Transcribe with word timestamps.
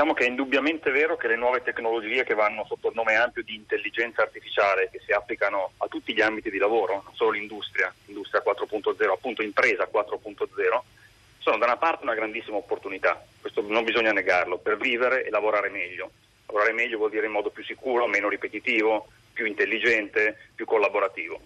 Diciamo 0.00 0.16
che 0.16 0.24
è 0.24 0.30
indubbiamente 0.30 0.90
vero 0.90 1.18
che 1.18 1.28
le 1.28 1.36
nuove 1.36 1.62
tecnologie 1.62 2.24
che 2.24 2.32
vanno 2.32 2.64
sotto 2.64 2.88
il 2.88 2.94
nome 2.94 3.16
ampio 3.16 3.42
di 3.42 3.54
intelligenza 3.54 4.22
artificiale, 4.22 4.88
che 4.90 4.98
si 5.04 5.12
applicano 5.12 5.72
a 5.76 5.88
tutti 5.88 6.14
gli 6.14 6.22
ambiti 6.22 6.48
di 6.48 6.56
lavoro, 6.56 7.02
non 7.04 7.14
solo 7.14 7.32
l'industria, 7.32 7.92
industria 8.06 8.42
4.0, 8.42 9.10
appunto 9.10 9.42
impresa 9.42 9.86
4.0, 9.92 10.80
sono 11.36 11.58
da 11.58 11.66
una 11.66 11.76
parte 11.76 12.04
una 12.04 12.14
grandissima 12.14 12.56
opportunità, 12.56 13.22
questo 13.42 13.60
non 13.60 13.84
bisogna 13.84 14.10
negarlo, 14.12 14.56
per 14.56 14.78
vivere 14.78 15.26
e 15.26 15.28
lavorare 15.28 15.68
meglio. 15.68 16.12
Lavorare 16.46 16.72
meglio 16.72 16.96
vuol 16.96 17.10
dire 17.10 17.26
in 17.26 17.32
modo 17.32 17.50
più 17.50 17.62
sicuro, 17.62 18.06
meno 18.06 18.30
ripetitivo, 18.30 19.06
più 19.34 19.44
intelligente, 19.44 20.48
più 20.54 20.64
collaborativo. 20.64 21.38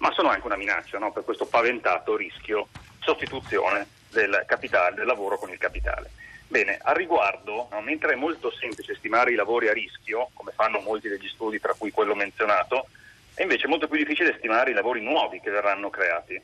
Ma 0.00 0.12
sono 0.12 0.28
anche 0.28 0.44
una 0.44 0.56
minaccia 0.56 0.98
no? 0.98 1.12
per 1.12 1.24
questo 1.24 1.46
paventato 1.46 2.14
rischio 2.14 2.68
sostituzione 3.00 3.86
del 4.10 4.44
capitale, 4.46 4.96
del 4.96 5.06
lavoro 5.06 5.38
con 5.38 5.48
il 5.48 5.56
capitale. 5.56 6.10
Bene, 6.52 6.78
a 6.82 6.92
riguardo, 6.92 7.68
no, 7.70 7.80
mentre 7.80 8.12
è 8.12 8.14
molto 8.14 8.50
semplice 8.50 8.94
stimare 8.96 9.32
i 9.32 9.36
lavori 9.36 9.68
a 9.68 9.72
rischio, 9.72 10.28
come 10.34 10.52
fanno 10.54 10.80
molti 10.80 11.08
degli 11.08 11.26
studi, 11.28 11.58
tra 11.58 11.72
cui 11.72 11.90
quello 11.90 12.14
menzionato, 12.14 12.88
è 13.32 13.40
invece 13.40 13.68
molto 13.68 13.88
più 13.88 13.96
difficile 13.96 14.36
stimare 14.36 14.70
i 14.70 14.74
lavori 14.74 15.00
nuovi 15.00 15.40
che 15.40 15.48
verranno 15.48 15.88
creati. 15.88 16.38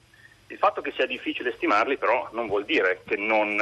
Il 0.47 0.57
fatto 0.57 0.81
che 0.81 0.93
sia 0.93 1.05
difficile 1.05 1.53
stimarli 1.53 1.99
però 1.99 2.27
non 2.33 2.47
vuol 2.47 2.65
dire 2.65 3.03
che 3.07 3.17
non 3.19 3.55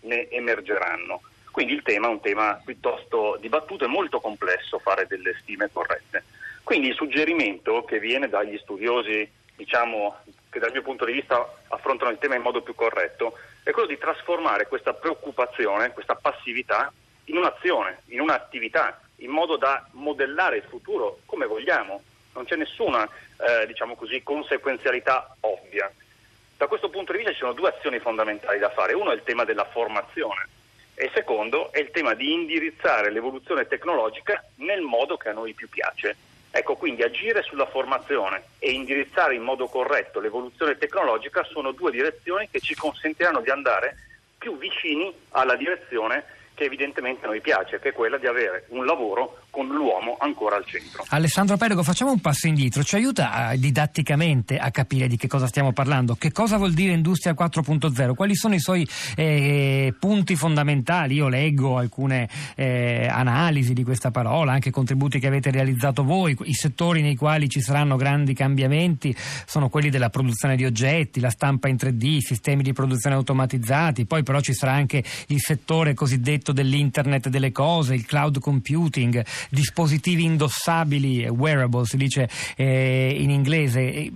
ne 0.00 0.28
emergeranno. 0.28 1.22
Quindi 1.52 1.74
il 1.74 1.82
tema 1.82 2.08
è 2.08 2.10
un 2.10 2.20
tema 2.20 2.60
piuttosto 2.64 3.38
dibattuto 3.40 3.84
e 3.84 3.86
molto 3.86 4.18
complesso 4.18 4.80
fare 4.80 5.06
delle 5.06 5.36
stime 5.40 5.70
corrette. 5.72 6.24
Quindi 6.64 6.88
il 6.88 6.96
suggerimento 6.96 7.84
che 7.84 8.00
viene 8.00 8.28
dagli 8.28 8.58
studiosi, 8.58 9.30
diciamo, 9.54 10.16
che 10.52 10.58
dal 10.58 10.70
mio 10.70 10.82
punto 10.82 11.06
di 11.06 11.12
vista 11.12 11.50
affrontano 11.68 12.10
il 12.10 12.18
tema 12.18 12.34
in 12.34 12.42
modo 12.42 12.60
più 12.60 12.74
corretto, 12.74 13.38
è 13.62 13.70
quello 13.70 13.88
di 13.88 13.96
trasformare 13.96 14.68
questa 14.68 14.92
preoccupazione, 14.92 15.92
questa 15.92 16.14
passività, 16.14 16.92
in 17.24 17.38
un'azione, 17.38 18.02
in 18.08 18.20
un'attività, 18.20 19.00
in 19.16 19.30
modo 19.30 19.56
da 19.56 19.88
modellare 19.92 20.58
il 20.58 20.64
futuro 20.64 21.20
come 21.24 21.46
vogliamo. 21.46 22.02
Non 22.34 22.44
c'è 22.44 22.56
nessuna, 22.56 23.08
eh, 23.38 23.66
diciamo 23.66 23.94
così, 23.94 24.22
conseguenzialità 24.22 25.34
ovvia. 25.40 25.90
Da 26.58 26.66
questo 26.66 26.90
punto 26.90 27.12
di 27.12 27.18
vista 27.18 27.32
ci 27.32 27.38
sono 27.38 27.54
due 27.54 27.70
azioni 27.70 27.98
fondamentali 27.98 28.58
da 28.58 28.68
fare. 28.68 28.92
Uno 28.92 29.10
è 29.10 29.14
il 29.14 29.22
tema 29.22 29.44
della 29.44 29.64
formazione 29.64 30.48
e 30.94 31.06
il 31.06 31.10
secondo 31.14 31.72
è 31.72 31.78
il 31.78 31.90
tema 31.90 32.12
di 32.12 32.30
indirizzare 32.30 33.10
l'evoluzione 33.10 33.66
tecnologica 33.66 34.44
nel 34.56 34.82
modo 34.82 35.16
che 35.16 35.30
a 35.30 35.32
noi 35.32 35.54
più 35.54 35.70
piace. 35.70 36.14
Ecco, 36.54 36.76
quindi 36.76 37.02
agire 37.02 37.42
sulla 37.42 37.64
formazione 37.64 38.42
e 38.58 38.72
indirizzare 38.72 39.34
in 39.34 39.42
modo 39.42 39.68
corretto 39.68 40.20
l'evoluzione 40.20 40.76
tecnologica 40.76 41.42
sono 41.44 41.72
due 41.72 41.90
direzioni 41.90 42.46
che 42.50 42.60
ci 42.60 42.74
consentiranno 42.74 43.40
di 43.40 43.48
andare 43.48 43.96
più 44.36 44.58
vicini 44.58 45.10
alla 45.30 45.56
direzione 45.56 46.24
che 46.54 46.64
evidentemente 46.64 47.24
a 47.24 47.28
noi 47.28 47.40
piace, 47.40 47.80
che 47.80 47.88
è 47.88 47.92
quella 47.92 48.18
di 48.18 48.26
avere 48.26 48.66
un 48.68 48.84
lavoro 48.84 49.41
con 49.52 49.66
l'uomo 49.66 50.16
ancora 50.18 50.56
al 50.56 50.64
centro. 50.64 51.04
Alessandro 51.08 51.58
Perego, 51.58 51.82
facciamo 51.82 52.10
un 52.10 52.20
passo 52.20 52.46
indietro, 52.46 52.82
ci 52.82 52.94
aiuta 52.94 53.32
a, 53.32 53.54
didatticamente 53.54 54.56
a 54.56 54.70
capire 54.70 55.08
di 55.08 55.18
che 55.18 55.28
cosa 55.28 55.46
stiamo 55.46 55.72
parlando, 55.74 56.14
che 56.14 56.32
cosa 56.32 56.56
vuol 56.56 56.72
dire 56.72 56.94
Industria 56.94 57.34
4.0, 57.38 58.14
quali 58.14 58.34
sono 58.34 58.54
i 58.54 58.58
suoi 58.58 58.88
eh, 59.14 59.94
punti 59.98 60.36
fondamentali, 60.36 61.16
io 61.16 61.28
leggo 61.28 61.76
alcune 61.76 62.30
eh, 62.56 63.06
analisi 63.06 63.74
di 63.74 63.84
questa 63.84 64.10
parola, 64.10 64.52
anche 64.52 64.70
contributi 64.70 65.18
che 65.18 65.26
avete 65.26 65.50
realizzato 65.50 66.02
voi, 66.02 66.34
i 66.44 66.54
settori 66.54 67.02
nei 67.02 67.16
quali 67.16 67.50
ci 67.50 67.60
saranno 67.60 67.96
grandi 67.96 68.32
cambiamenti. 68.32 69.14
Sono 69.44 69.68
quelli 69.68 69.90
della 69.90 70.08
produzione 70.08 70.56
di 70.56 70.64
oggetti, 70.64 71.20
la 71.20 71.28
stampa 71.28 71.68
in 71.68 71.76
3D, 71.78 72.04
i 72.04 72.20
sistemi 72.22 72.62
di 72.62 72.72
produzione 72.72 73.16
automatizzati, 73.16 74.06
poi 74.06 74.22
però 74.22 74.40
ci 74.40 74.54
sarà 74.54 74.72
anche 74.72 75.04
il 75.26 75.40
settore 75.40 75.92
cosiddetto 75.92 76.52
dell'internet 76.52 77.28
delle 77.28 77.52
cose, 77.52 77.94
il 77.94 78.06
cloud 78.06 78.38
computing, 78.38 79.22
dispositivi 79.50 80.24
indossabili, 80.24 81.26
wearable 81.28 81.84
si 81.84 81.96
dice 81.96 82.28
eh, 82.56 83.16
in 83.18 83.30
inglese, 83.30 83.80
eh, 83.80 84.12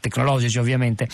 tecnologici 0.00 0.58
ovviamente. 0.58 1.08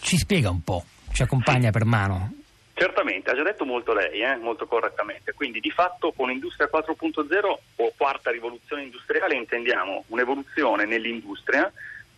Ci 0.00 0.16
spiega 0.16 0.50
un 0.50 0.62
po', 0.62 0.84
ci 1.12 1.22
accompagna 1.22 1.70
per 1.70 1.84
mano. 1.84 2.32
Certamente, 2.74 3.30
ha 3.30 3.34
già 3.34 3.42
detto 3.42 3.64
molto 3.64 3.92
lei, 3.92 4.22
eh, 4.22 4.36
molto 4.36 4.66
correttamente. 4.66 5.32
Quindi 5.34 5.60
di 5.60 5.70
fatto 5.70 6.12
con 6.12 6.30
Industria 6.30 6.68
4.0 6.72 7.58
o 7.76 7.92
quarta 7.96 8.30
rivoluzione 8.30 8.82
industriale 8.82 9.36
intendiamo 9.36 10.04
un'evoluzione 10.08 10.86
nell'industria 10.86 11.70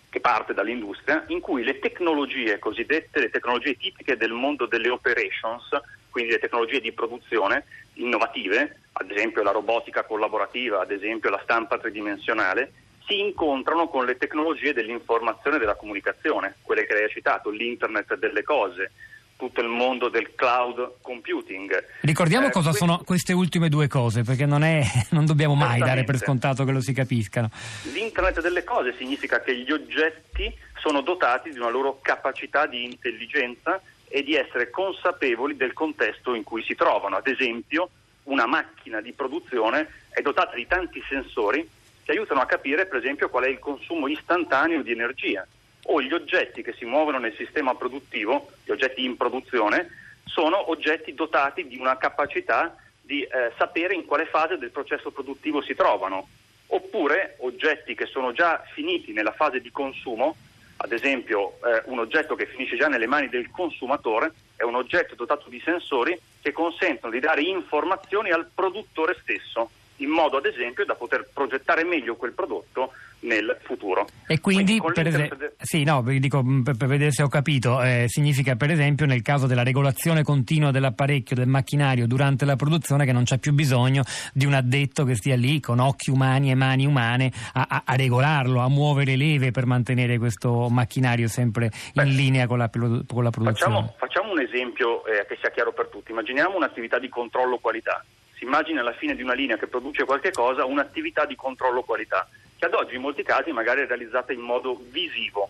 che 0.08 0.20
parte 0.20 0.54
dall'industria, 0.54 1.24
in 1.26 1.40
cui 1.40 1.64
le 1.64 1.80
tecnologie 1.80 2.60
cosiddette, 2.60 3.18
le 3.18 3.30
tecnologie 3.30 3.76
tipiche 3.76 4.16
del 4.16 4.30
mondo 4.30 4.66
delle 4.66 4.88
operations, 4.88 5.68
quindi 6.14 6.30
le 6.30 6.38
tecnologie 6.38 6.80
di 6.80 6.92
produzione 6.92 7.64
innovative, 7.94 8.82
ad 8.92 9.10
esempio 9.10 9.42
la 9.42 9.50
robotica 9.50 10.04
collaborativa, 10.04 10.80
ad 10.80 10.92
esempio 10.92 11.28
la 11.28 11.40
stampa 11.42 11.76
tridimensionale, 11.76 12.72
si 13.04 13.18
incontrano 13.18 13.88
con 13.88 14.04
le 14.04 14.16
tecnologie 14.16 14.72
dell'informazione 14.72 15.56
e 15.56 15.58
della 15.58 15.74
comunicazione, 15.74 16.54
quelle 16.62 16.86
che 16.86 16.94
lei 16.94 17.04
ha 17.06 17.08
citato, 17.08 17.50
l'internet 17.50 18.14
delle 18.14 18.44
cose, 18.44 18.92
tutto 19.36 19.60
il 19.60 19.68
mondo 19.68 20.08
del 20.08 20.34
cloud 20.34 20.94
computing. 21.00 21.84
Ricordiamo 22.00 22.46
eh, 22.46 22.50
cosa 22.50 22.70
quindi... 22.70 22.78
sono 22.78 23.02
queste 23.04 23.32
ultime 23.32 23.68
due 23.68 23.88
cose, 23.88 24.22
perché 24.22 24.46
non, 24.46 24.62
è, 24.62 24.82
non 25.10 25.26
dobbiamo 25.26 25.54
mai 25.54 25.80
dare 25.80 26.04
per 26.04 26.18
scontato 26.18 26.64
che 26.64 26.72
lo 26.72 26.80
si 26.80 26.92
capiscano. 26.92 27.50
L'internet 27.92 28.40
delle 28.40 28.64
cose 28.64 28.94
significa 28.96 29.40
che 29.40 29.56
gli 29.56 29.70
oggetti 29.70 30.52
sono 30.78 31.00
dotati 31.00 31.50
di 31.50 31.58
una 31.58 31.70
loro 31.70 31.98
capacità 32.00 32.66
di 32.66 32.84
intelligenza 32.84 33.80
e 34.08 34.22
di 34.22 34.34
essere 34.34 34.70
consapevoli 34.70 35.56
del 35.56 35.72
contesto 35.72 36.34
in 36.34 36.44
cui 36.44 36.62
si 36.62 36.74
trovano. 36.74 37.16
Ad 37.16 37.26
esempio, 37.26 37.88
una 38.24 38.46
macchina 38.46 39.00
di 39.00 39.12
produzione 39.12 39.88
è 40.10 40.20
dotata 40.20 40.54
di 40.54 40.66
tanti 40.66 41.02
sensori 41.08 41.68
che 42.04 42.12
aiutano 42.12 42.40
a 42.40 42.46
capire, 42.46 42.86
per 42.86 42.98
esempio, 42.98 43.28
qual 43.28 43.44
è 43.44 43.48
il 43.48 43.58
consumo 43.58 44.06
istantaneo 44.06 44.82
di 44.82 44.92
energia 44.92 45.46
o 45.84 46.00
gli 46.00 46.12
oggetti 46.12 46.62
che 46.62 46.74
si 46.74 46.84
muovono 46.84 47.18
nel 47.18 47.34
sistema 47.36 47.74
produttivo, 47.74 48.50
gli 48.64 48.70
oggetti 48.70 49.04
in 49.04 49.16
produzione, 49.16 49.88
sono 50.24 50.70
oggetti 50.70 51.14
dotati 51.14 51.66
di 51.66 51.76
una 51.76 51.96
capacità 51.96 52.76
di 53.00 53.22
eh, 53.22 53.52
sapere 53.58 53.94
in 53.94 54.04
quale 54.06 54.26
fase 54.26 54.56
del 54.56 54.70
processo 54.70 55.10
produttivo 55.10 55.60
si 55.62 55.74
trovano, 55.74 56.28
oppure 56.68 57.36
oggetti 57.40 57.94
che 57.94 58.06
sono 58.06 58.32
già 58.32 58.64
finiti 58.72 59.12
nella 59.12 59.32
fase 59.32 59.60
di 59.60 59.70
consumo, 59.70 60.36
ad 60.78 60.92
esempio 60.92 61.58
eh, 61.64 61.82
un 61.86 61.98
oggetto 61.98 62.34
che 62.34 62.46
finisce 62.46 62.76
già 62.76 62.88
nelle 62.88 63.06
mani 63.06 63.28
del 63.28 63.50
consumatore 63.50 64.32
è 64.56 64.62
un 64.62 64.74
oggetto 64.74 65.14
dotato 65.14 65.48
di 65.48 65.60
sensori 65.64 66.18
che 66.40 66.52
consentono 66.52 67.12
di 67.12 67.20
dare 67.20 67.42
informazioni 67.42 68.30
al 68.30 68.48
produttore 68.52 69.16
stesso, 69.20 69.70
in 69.96 70.08
modo 70.08 70.38
ad 70.38 70.46
esempio 70.46 70.84
da 70.84 70.94
poter 70.94 71.28
progettare 71.32 71.84
meglio 71.84 72.16
quel 72.16 72.32
prodotto 72.32 72.92
nel 73.24 73.56
futuro. 73.62 74.06
E 74.26 74.40
quindi, 74.40 74.78
quindi 74.78 75.10
per, 75.10 75.20
es- 75.20 75.52
sì, 75.62 75.82
no, 75.82 76.02
dico, 76.02 76.42
mm, 76.42 76.62
per, 76.62 76.76
per, 76.76 76.88
vedere 76.88 77.10
se 77.10 77.22
ho 77.22 77.28
capito, 77.28 77.82
eh, 77.82 78.04
significa 78.06 78.54
per 78.56 78.70
esempio 78.70 79.06
nel 79.06 79.22
caso 79.22 79.46
della 79.46 79.62
regolazione 79.62 80.22
continua 80.22 80.70
dell'apparecchio, 80.70 81.36
del 81.36 81.46
macchinario 81.46 82.06
durante 82.06 82.44
la 82.44 82.56
produzione 82.56 83.04
che 83.04 83.12
non 83.12 83.24
c'è 83.24 83.38
più 83.38 83.52
bisogno 83.52 84.02
di 84.32 84.46
un 84.46 84.54
addetto 84.54 85.04
che 85.04 85.14
stia 85.14 85.36
lì 85.36 85.60
con 85.60 85.80
occhi 85.80 86.10
umani 86.10 86.50
e 86.50 86.54
mani 86.54 86.86
umane 86.86 87.32
a, 87.54 87.66
a, 87.68 87.82
a 87.86 87.94
regolarlo, 87.96 88.60
a 88.60 88.68
muovere 88.68 89.16
leve 89.16 89.50
per 89.50 89.66
mantenere 89.66 90.18
questo 90.18 90.68
macchinario 90.68 91.28
sempre 91.28 91.70
Beh, 91.94 92.04
in 92.04 92.14
linea 92.14 92.46
con 92.46 92.58
la, 92.58 92.68
con 92.70 93.22
la 93.22 93.30
produzione. 93.30 93.74
Facciamo, 93.74 93.94
facciamo 93.96 94.32
un 94.32 94.40
esempio 94.40 95.04
eh, 95.06 95.24
che 95.26 95.38
sia 95.40 95.50
chiaro 95.50 95.72
per 95.72 95.88
tutti. 95.88 96.10
Immaginiamo 96.10 96.56
un'attività 96.56 96.98
di 96.98 97.08
controllo 97.08 97.58
qualità. 97.58 98.04
Immagina 98.44 98.82
alla 98.82 98.92
fine 98.92 99.14
di 99.16 99.22
una 99.22 99.32
linea 99.32 99.56
che 99.56 99.66
produce 99.66 100.04
qualche 100.04 100.30
cosa 100.30 100.66
un'attività 100.66 101.24
di 101.24 101.34
controllo 101.34 101.82
qualità 101.82 102.28
che 102.58 102.66
ad 102.66 102.74
oggi 102.74 102.94
in 102.94 103.00
molti 103.00 103.22
casi 103.22 103.52
magari 103.52 103.80
è 103.80 103.86
realizzata 103.86 104.32
in 104.34 104.40
modo 104.40 104.78
visivo. 104.90 105.48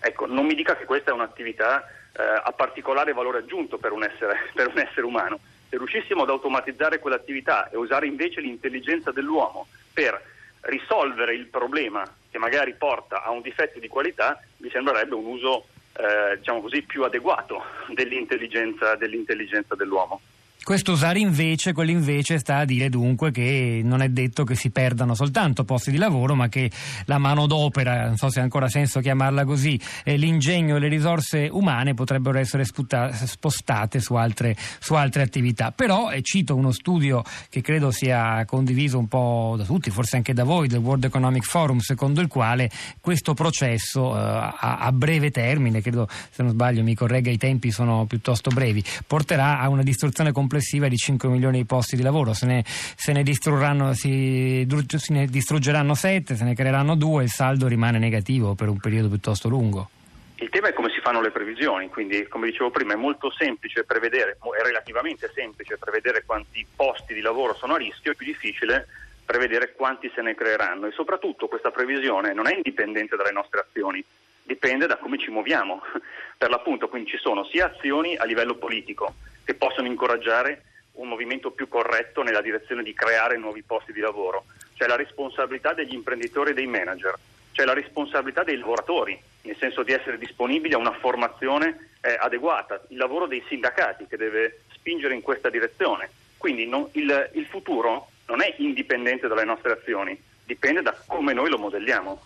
Ecco, 0.00 0.26
non 0.26 0.44
mi 0.44 0.54
dica 0.54 0.76
che 0.76 0.84
questa 0.84 1.10
è 1.10 1.14
un'attività 1.14 1.86
eh, 1.86 2.22
a 2.22 2.52
particolare 2.52 3.12
valore 3.12 3.38
aggiunto 3.38 3.78
per 3.78 3.92
un, 3.92 4.02
essere, 4.02 4.50
per 4.54 4.66
un 4.66 4.78
essere 4.78 5.06
umano. 5.06 5.38
Se 5.68 5.76
riuscissimo 5.78 6.24
ad 6.24 6.30
automatizzare 6.30 6.98
quell'attività 6.98 7.70
e 7.70 7.76
usare 7.76 8.06
invece 8.08 8.40
l'intelligenza 8.40 9.12
dell'uomo 9.12 9.68
per 9.92 10.20
risolvere 10.62 11.32
il 11.32 11.46
problema 11.46 12.02
che 12.28 12.38
magari 12.38 12.74
porta 12.74 13.22
a 13.22 13.30
un 13.30 13.40
difetto 13.40 13.78
di 13.78 13.88
qualità, 13.88 14.42
mi 14.58 14.68
sembrerebbe 14.70 15.14
un 15.14 15.26
uso 15.26 15.66
eh, 15.94 16.38
diciamo 16.38 16.60
così, 16.60 16.82
più 16.82 17.04
adeguato 17.04 17.62
dell'intelligenza, 17.94 18.96
dell'intelligenza 18.96 19.76
dell'uomo. 19.76 20.20
Questo 20.66 20.90
usare 20.90 21.20
invece, 21.20 21.72
quell'invece 21.72 22.38
sta 22.38 22.56
a 22.56 22.64
dire 22.64 22.88
dunque 22.88 23.30
che 23.30 23.82
non 23.84 24.02
è 24.02 24.08
detto 24.08 24.42
che 24.42 24.56
si 24.56 24.70
perdano 24.70 25.14
soltanto 25.14 25.62
posti 25.62 25.92
di 25.92 25.96
lavoro, 25.96 26.34
ma 26.34 26.48
che 26.48 26.72
la 27.04 27.18
manodopera, 27.18 28.06
non 28.06 28.16
so 28.16 28.28
se 28.30 28.40
ha 28.40 28.42
ancora 28.42 28.68
senso 28.68 28.98
chiamarla 28.98 29.44
così, 29.44 29.80
eh, 30.02 30.16
l'ingegno 30.16 30.74
e 30.74 30.80
le 30.80 30.88
risorse 30.88 31.48
umane 31.52 31.94
potrebbero 31.94 32.40
essere 32.40 32.64
sputta, 32.64 33.12
spostate 33.12 34.00
su 34.00 34.14
altre, 34.14 34.56
su 34.80 34.94
altre, 34.94 35.22
attività. 35.22 35.70
Però 35.70 36.10
eh, 36.10 36.20
cito 36.22 36.56
uno 36.56 36.72
studio 36.72 37.22
che 37.48 37.60
credo 37.60 37.92
sia 37.92 38.44
condiviso 38.44 38.98
un 38.98 39.06
po' 39.06 39.54
da 39.56 39.64
tutti, 39.64 39.90
forse 39.90 40.16
anche 40.16 40.34
da 40.34 40.42
voi, 40.42 40.66
del 40.66 40.80
World 40.80 41.04
Economic 41.04 41.44
Forum, 41.44 41.78
secondo 41.78 42.20
il 42.20 42.26
quale 42.26 42.68
questo 43.00 43.34
processo 43.34 44.16
eh, 44.16 44.20
a, 44.20 44.78
a 44.80 44.90
breve 44.90 45.30
termine, 45.30 45.80
credo 45.80 46.08
se 46.08 46.42
non 46.42 46.50
sbaglio 46.50 46.82
mi 46.82 46.96
corregga 46.96 47.30
i 47.30 47.38
tempi 47.38 47.70
sono 47.70 48.04
piuttosto 48.06 48.50
brevi, 48.50 48.82
porterà 49.06 49.60
a 49.60 49.68
una 49.68 49.84
distruzione 49.84 50.32
completa 50.32 50.45
complessiva 50.46 50.86
di 50.86 50.96
5 50.96 51.28
milioni 51.28 51.58
di 51.58 51.64
posti 51.64 51.96
di 51.96 52.02
lavoro, 52.02 52.32
se 52.32 52.46
ne, 52.46 52.62
se 52.64 53.12
ne, 53.12 53.24
distruggeranno, 53.24 53.94
si, 53.94 54.64
se 54.86 55.12
ne 55.12 55.26
distruggeranno 55.26 55.94
7, 55.94 56.36
se 56.36 56.44
ne 56.44 56.54
creeranno 56.54 56.94
2, 56.94 57.24
il 57.24 57.30
saldo 57.30 57.66
rimane 57.66 57.98
negativo 57.98 58.54
per 58.54 58.68
un 58.68 58.78
periodo 58.78 59.08
piuttosto 59.08 59.48
lungo. 59.48 59.90
Il 60.36 60.48
tema 60.50 60.68
è 60.68 60.72
come 60.72 60.90
si 60.90 61.00
fanno 61.00 61.20
le 61.20 61.32
previsioni, 61.32 61.88
quindi 61.88 62.28
come 62.28 62.46
dicevo 62.46 62.70
prima 62.70 62.92
è 62.92 62.96
molto 62.96 63.32
semplice 63.32 63.82
prevedere, 63.82 64.38
è 64.38 64.62
relativamente 64.62 65.32
semplice 65.34 65.78
prevedere 65.78 66.22
quanti 66.24 66.64
posti 66.76 67.12
di 67.12 67.20
lavoro 67.20 67.54
sono 67.54 67.74
a 67.74 67.78
rischio, 67.78 68.12
è 68.12 68.14
più 68.14 68.26
difficile 68.26 68.86
prevedere 69.24 69.72
quanti 69.74 70.08
se 70.14 70.22
ne 70.22 70.36
creeranno 70.36 70.86
e 70.86 70.92
soprattutto 70.92 71.48
questa 71.48 71.72
previsione 71.72 72.32
non 72.32 72.46
è 72.46 72.54
indipendente 72.54 73.16
dalle 73.16 73.32
nostre 73.32 73.66
azioni, 73.66 74.04
dipende 74.44 74.86
da 74.86 74.96
come 74.96 75.18
ci 75.18 75.30
muoviamo. 75.30 75.82
Per 76.38 76.50
l'appunto 76.50 76.88
quindi 76.88 77.08
ci 77.08 77.16
sono 77.16 77.44
sia 77.46 77.72
azioni 77.74 78.14
a 78.14 78.24
livello 78.24 78.54
politico 78.56 79.14
che 79.46 79.54
possono 79.54 79.86
incoraggiare 79.86 80.62
un 80.94 81.08
movimento 81.08 81.52
più 81.52 81.68
corretto 81.68 82.22
nella 82.22 82.42
direzione 82.42 82.82
di 82.82 82.92
creare 82.92 83.38
nuovi 83.38 83.62
posti 83.62 83.92
di 83.92 84.00
lavoro, 84.00 84.46
c'è 84.74 84.86
la 84.88 84.96
responsabilità 84.96 85.72
degli 85.72 85.94
imprenditori 85.94 86.50
e 86.50 86.54
dei 86.54 86.66
manager, 86.66 87.14
c'è 87.52 87.64
la 87.64 87.72
responsabilità 87.72 88.42
dei 88.42 88.58
lavoratori, 88.58 89.18
nel 89.42 89.56
senso 89.58 89.84
di 89.84 89.92
essere 89.92 90.18
disponibili 90.18 90.74
a 90.74 90.78
una 90.78 90.92
formazione 90.92 91.90
eh, 92.00 92.16
adeguata, 92.18 92.82
il 92.88 92.96
lavoro 92.96 93.26
dei 93.26 93.42
sindacati 93.46 94.06
che 94.06 94.16
deve 94.16 94.62
spingere 94.72 95.14
in 95.14 95.22
questa 95.22 95.48
direzione. 95.48 96.10
Quindi 96.36 96.66
non, 96.66 96.88
il, 96.92 97.30
il 97.34 97.46
futuro 97.46 98.08
non 98.26 98.42
è 98.42 98.54
indipendente 98.58 99.28
dalle 99.28 99.44
nostre 99.44 99.72
azioni, 99.72 100.20
dipende 100.44 100.82
da 100.82 100.94
come 101.06 101.32
noi 101.32 101.48
lo 101.48 101.58
modelliamo. 101.58 102.20